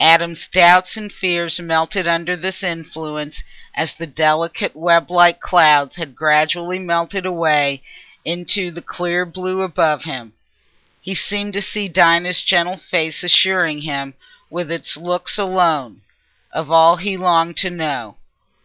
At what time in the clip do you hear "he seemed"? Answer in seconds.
11.00-11.52